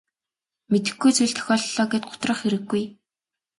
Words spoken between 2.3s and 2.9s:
хэрэггүй.